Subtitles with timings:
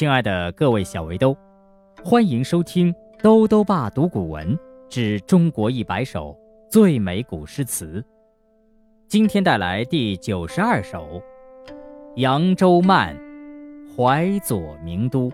[0.00, 1.36] 亲爱的各位小围兜，
[2.02, 2.90] 欢迎收听
[3.22, 6.34] 兜兜爸读古文之中国一百首
[6.70, 8.02] 最美古诗词。
[9.08, 11.20] 今天带来第九十二首
[12.16, 13.14] 《扬州慢·
[13.94, 15.28] 淮左名都》，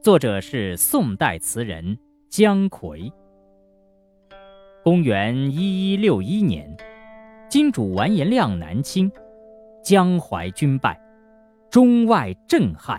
[0.00, 1.98] 作者是宋代词人
[2.30, 3.12] 姜夔。
[4.82, 6.74] 公元一一六一年，
[7.50, 9.12] 金主完颜亮南侵，
[9.84, 10.98] 江淮军败，
[11.70, 12.98] 中外震撼。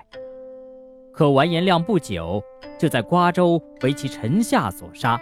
[1.13, 2.43] 可完颜亮不久
[2.79, 5.21] 就在瓜州为其臣下所杀。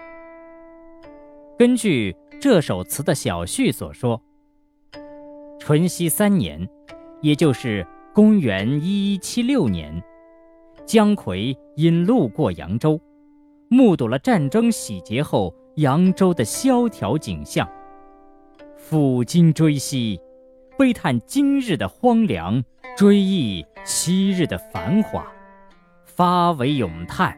[1.60, 4.20] 根据这首词的小序所说，
[5.60, 6.66] 淳熙三年，
[7.22, 10.02] 也就是公元一一七六年，
[10.86, 13.00] 姜夔因路过扬州，
[13.68, 17.70] 目睹了战争洗劫后扬州的萧条景象，
[18.76, 20.20] 抚今追昔，
[20.80, 22.64] 悲叹今日的荒凉，
[22.98, 25.30] 追忆昔日的繁华。
[26.22, 27.36] 发为咏叹，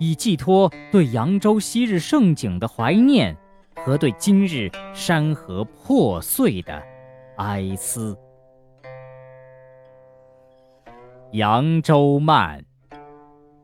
[0.00, 3.36] 以寄托对扬州昔日盛景的怀念
[3.76, 6.82] 和对今日山河破碎的
[7.36, 8.18] 哀思。
[11.30, 12.64] 扬州慢，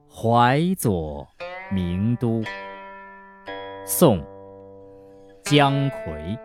[0.09, 1.27] 怀左
[1.73, 2.41] 名都。
[3.85, 4.25] 宋，
[5.43, 6.39] 姜夔。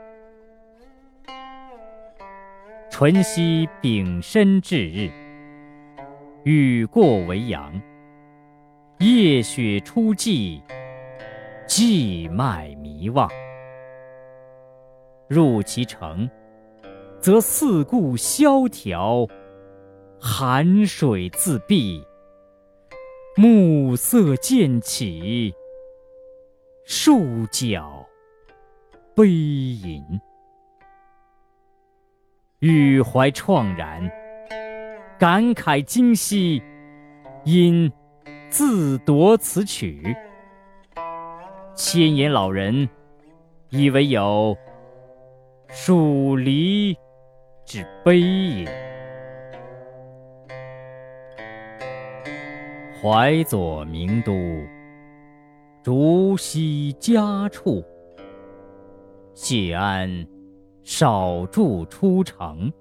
[2.90, 5.12] 淳熙丙申至日。
[6.44, 7.82] 雨过维扬，
[9.00, 10.62] 夜雪初霁，
[11.66, 13.30] 寄麦迷望。
[15.30, 16.30] 入其城，
[17.22, 19.26] 则四顾萧条，
[20.20, 22.06] 寒水自闭，
[23.38, 25.54] 暮色渐起，
[26.84, 28.06] 树脚
[29.16, 30.04] 悲吟。
[32.60, 34.23] 予怀怆然。
[35.20, 36.62] 感慨今夕，
[37.46, 37.92] 因
[38.50, 40.16] 自夺此曲。
[41.76, 42.88] 千言老人
[43.70, 44.56] 以为有
[45.70, 46.94] 蜀离
[47.66, 48.66] 之悲也。
[53.02, 54.34] 淮左名都，
[55.84, 57.84] 竹溪佳处。
[59.34, 60.28] 谢安
[60.84, 62.72] 少住出城。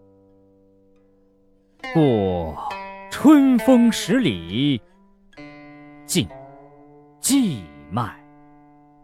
[1.94, 2.56] 过
[3.10, 4.80] 春风十里，
[6.06, 6.26] 尽
[7.20, 8.18] 荠麦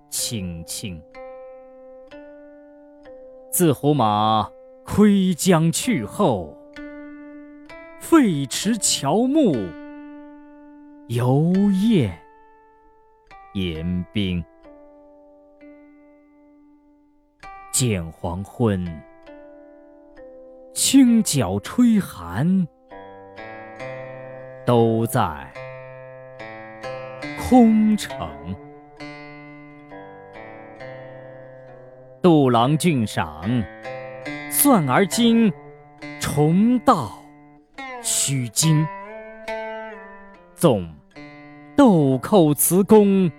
[0.09, 0.99] 青青。
[3.53, 4.49] 自胡马
[4.87, 6.57] 窥江去后，
[8.01, 9.53] 废池乔木，
[11.09, 11.53] 犹
[11.87, 12.19] 厌
[13.53, 14.43] 言兵。
[17.71, 18.83] 见黄昏。
[20.73, 22.67] 清角吹寒，
[24.69, 25.51] 都在
[27.49, 28.15] 空城。
[32.21, 33.65] 杜郎俊赏，
[34.51, 35.51] 算而今
[36.21, 37.19] 重道
[38.03, 38.87] 须惊。
[40.55, 40.87] 纵
[41.75, 43.33] 豆蔻词工，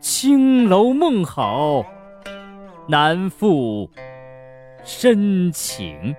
[0.00, 1.86] 青楼梦好，
[2.88, 3.88] 难复
[4.82, 6.16] 深情。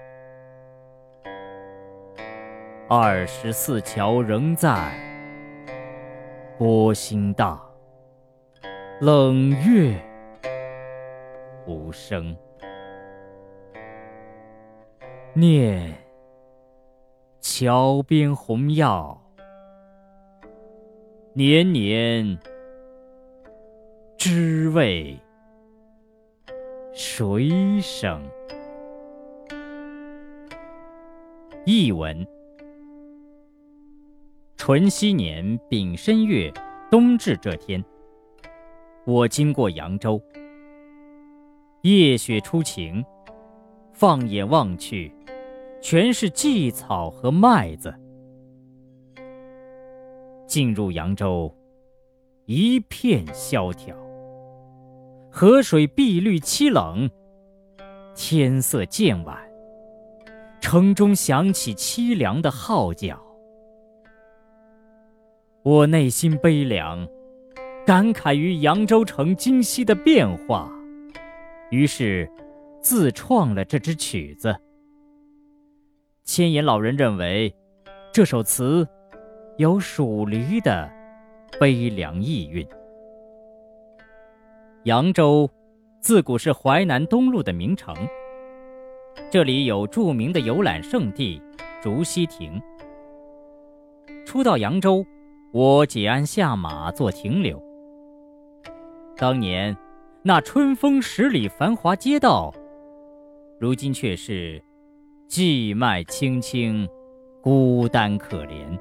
[2.87, 4.93] 二十四桥仍在，
[6.55, 7.59] 波心荡，
[9.01, 9.99] 冷月
[11.65, 12.37] 无声。
[15.33, 15.91] 念
[17.41, 19.19] 桥边红药，
[21.33, 22.37] 年年
[24.15, 25.19] 知为
[26.93, 28.21] 谁生？
[31.65, 32.34] 译文。
[34.67, 36.51] 淳熙年丙申月
[36.89, 37.85] 冬至这天，
[39.05, 40.19] 我经过扬州。
[41.83, 43.05] 夜雪初晴，
[43.93, 45.13] 放眼望去，
[45.83, 47.93] 全是荠草和麦子。
[50.47, 51.55] 进入扬州，
[52.45, 53.95] 一片萧条。
[55.29, 57.07] 河水碧绿凄冷，
[58.15, 59.37] 天色渐晚，
[60.59, 63.23] 城中响起凄凉的号角。
[65.65, 67.07] 我内心悲凉，
[67.87, 70.71] 感慨于扬州城今夕的变化，
[71.71, 72.29] 于是
[72.79, 74.55] 自创了这支曲子。
[76.23, 77.51] 千言老人认为，
[78.13, 78.87] 这首词
[79.57, 80.87] 有属离的
[81.59, 82.63] 悲凉意蕴。
[84.83, 85.49] 扬州
[85.99, 87.95] 自古是淮南东路的名城，
[89.31, 91.41] 这里有著名的游览胜地
[91.81, 92.61] 竹溪亭。
[94.27, 95.03] 初到扬州，
[95.55, 97.63] 我解鞍下马做停留。
[99.15, 99.73] 当年
[100.21, 102.53] 那春风十里繁华街道，
[103.57, 104.61] 如今却是
[105.29, 106.85] 寂寞清清，
[107.41, 108.77] 孤单可怜。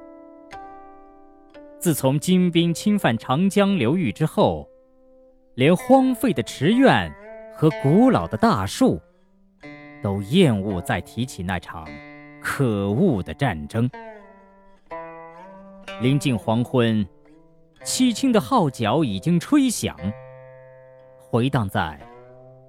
[1.78, 4.68] 自从金兵侵犯长江流域之后，
[5.54, 7.08] 连荒废的池院
[7.54, 9.00] 和古老的大树，
[10.02, 11.86] 都厌恶再提起那场
[12.42, 13.88] 可恶的战争。
[16.00, 17.06] 临近黄昏，
[17.84, 19.96] 凄清的号角已经吹响，
[21.18, 21.98] 回荡在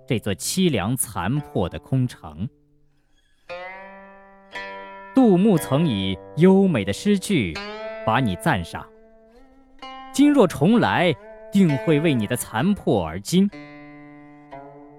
[0.07, 2.47] 这座凄凉残破的空城。
[5.15, 7.53] 杜牧曾以优美的诗句
[8.05, 8.85] 把你赞赏，
[10.13, 11.13] 今若重来，
[11.51, 13.49] 定会为你的残破而惊。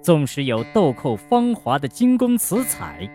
[0.02, 3.08] 纵使有豆蔻芳华的精工词采，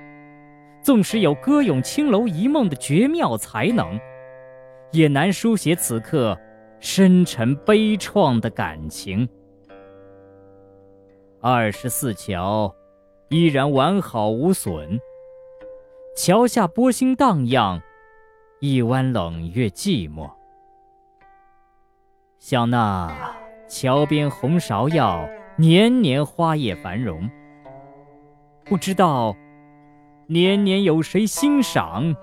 [0.81, 3.99] 纵使有歌咏青楼一梦的绝妙才能。
[4.91, 6.37] 也难书写此刻
[6.79, 9.27] 深沉悲怆的感情。
[11.39, 12.73] 二十四桥
[13.29, 14.99] 依然完好无损，
[16.15, 17.81] 桥下波心荡漾，
[18.59, 20.29] 一弯冷月寂寞。
[22.37, 23.35] 想那
[23.67, 25.27] 桥边红芍药，
[25.57, 27.29] 年年花叶繁荣。
[28.65, 29.35] 不知道
[30.27, 32.15] 年年有谁欣赏？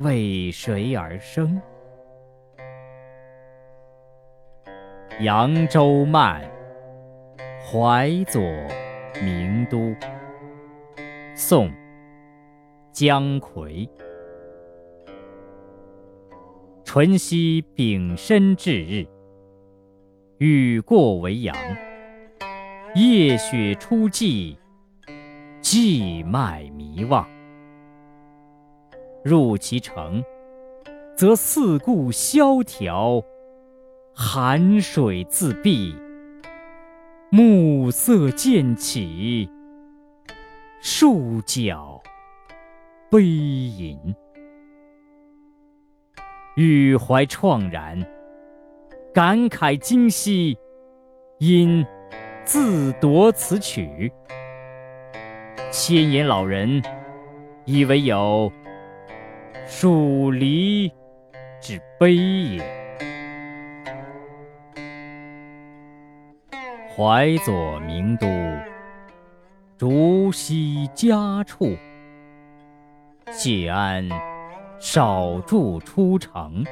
[0.00, 1.60] 为谁而生？
[5.22, 6.42] 《扬州慢·
[7.70, 8.40] 怀左·
[9.22, 9.76] 名都》
[11.34, 11.68] 宋·
[12.92, 13.86] 姜夔。
[16.82, 19.06] 淳熙丙申至日，
[20.38, 21.54] 雨过为阳。
[22.94, 24.56] 夜雪初霁，
[25.60, 27.28] 寂寞迷望。
[29.22, 30.24] 入其城，
[31.16, 33.22] 则四顾萧条，
[34.14, 35.94] 寒水自碧，
[37.30, 39.48] 暮色渐起，
[40.80, 42.00] 树脚
[43.10, 43.98] 悲吟。
[46.56, 48.04] 欲怀怆然，
[49.14, 50.56] 感慨今夕，
[51.38, 51.86] 因
[52.44, 54.10] 自夺此曲。
[55.70, 56.82] 千言老人，
[57.64, 58.50] 以为有。
[59.72, 60.92] 属离
[61.60, 62.60] 之悲也。
[66.88, 68.26] 怀左名都，
[69.78, 71.76] 竹溪家处。
[73.30, 74.06] 谢安
[74.80, 76.64] 少住出城。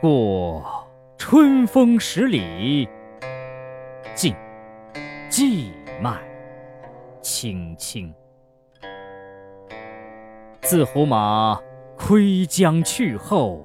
[0.00, 0.64] 过
[1.18, 2.88] 春风十里，
[4.14, 4.32] 尽
[5.28, 6.16] 荠麦
[7.20, 8.14] 青青。
[10.72, 11.60] 自胡马
[11.98, 13.62] 窥江去后，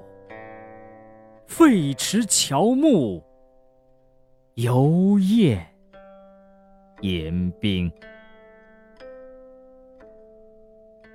[1.46, 3.24] 废池乔木，
[4.56, 5.66] 犹厌
[7.00, 7.90] 言兵。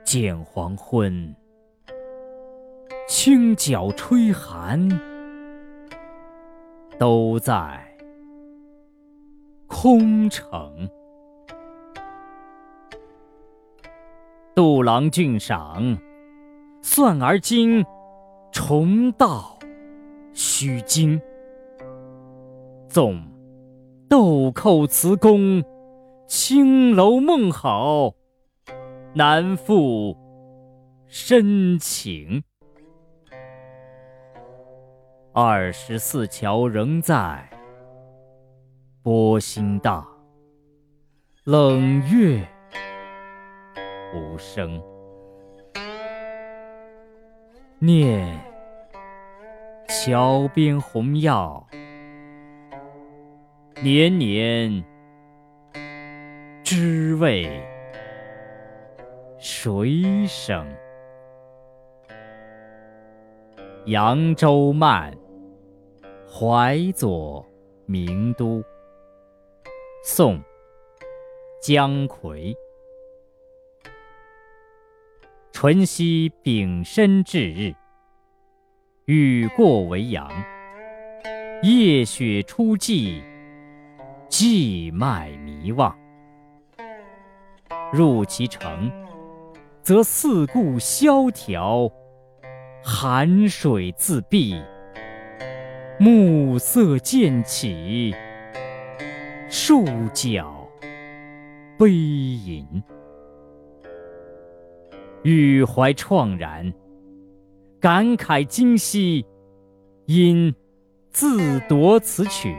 [0.04, 1.36] 见黄昏，
[3.08, 4.90] 清角吹寒，
[6.98, 7.80] 都在
[9.68, 10.90] 空城。
[14.56, 15.98] 杜郎俊赏，
[16.84, 17.84] 算而今
[18.52, 19.58] 重道
[20.32, 21.20] 虚惊。
[22.88, 23.20] 纵
[24.08, 25.64] 豆蔻词工，
[26.28, 28.14] 青楼梦好，
[29.16, 30.16] 难复
[31.08, 32.44] 深情。
[35.32, 37.50] 二十四桥仍在，
[39.02, 40.06] 波心荡，
[41.44, 42.48] 冷月。
[44.14, 44.80] 无声，
[47.80, 48.40] 念
[49.90, 51.66] 桥边红药，
[53.82, 54.84] 年年
[56.64, 57.50] 知为
[59.40, 60.64] 谁生？
[63.86, 65.12] 扬州慢，
[66.32, 67.44] 怀左
[67.88, 68.64] 名都。
[70.04, 70.40] 宋，
[71.62, 72.56] 姜夔。
[75.66, 77.74] 淳熙丙申至日，
[79.06, 80.30] 雨过为阳。
[81.62, 83.24] 夜雪初霁，
[84.28, 85.98] 寂脉迷望。
[87.94, 88.92] 入其城，
[89.82, 91.90] 则四顾萧条，
[92.84, 94.62] 寒水自碧，
[95.98, 98.14] 暮色渐起，
[99.48, 100.68] 树脚
[101.80, 102.84] 悲吟。
[105.24, 106.74] 欲怀怆然，
[107.80, 109.26] 感慨今夕，
[110.06, 110.54] 因
[111.12, 112.54] 自夺此曲。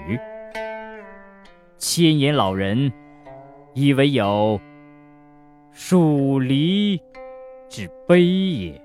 [1.76, 2.90] 千言老人，
[3.74, 4.58] 以为有
[5.72, 6.96] 属离
[7.68, 8.80] 之悲也。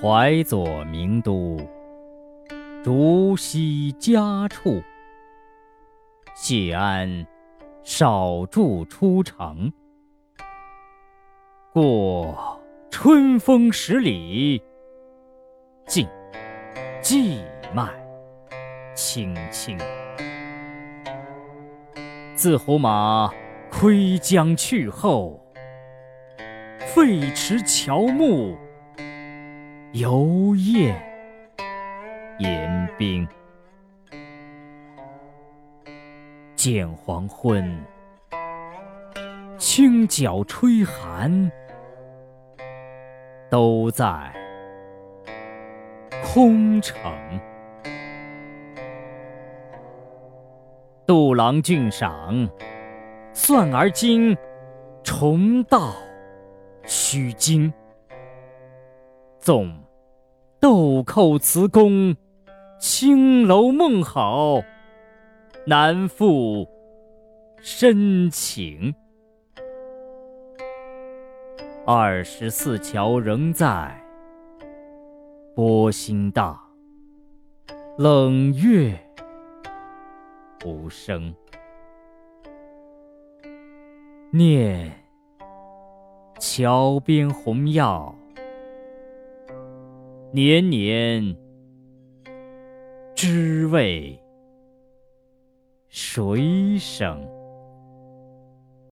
[0.00, 1.58] 怀左名都，
[2.82, 4.82] 竹溪家处。
[6.34, 7.26] 谢安
[7.92, 9.72] 少住出城。
[11.72, 14.62] 过春风十里，
[15.88, 16.06] 尽
[17.02, 17.42] 荠
[17.74, 17.90] 麦
[18.94, 19.76] 青青。
[22.36, 23.28] 自胡马
[23.72, 25.44] 窥江去后，
[26.94, 28.56] 废池乔木。
[29.94, 30.94] 游雁
[32.38, 33.26] 言兵，
[36.62, 37.74] 见黄昏，
[39.56, 41.50] 清角吹寒，
[43.48, 44.30] 都在
[46.22, 47.00] 空城。
[51.06, 52.46] 杜郎俊赏，
[53.32, 54.36] 算而今
[55.02, 55.94] 重蹈
[56.84, 57.72] 虚惊。
[59.38, 59.74] 纵
[60.60, 62.14] 豆蔻词工，
[62.78, 64.60] 青楼梦好，
[65.66, 66.66] 难复
[67.60, 68.94] 深情。
[71.86, 74.02] 二十四桥仍在，
[75.54, 76.60] 波心大，
[77.98, 78.98] 冷月
[80.64, 81.34] 无声。
[84.30, 84.90] 念
[86.38, 88.14] 桥边红药。
[90.32, 91.36] 年年
[93.14, 94.18] 知为
[95.90, 97.39] 水声。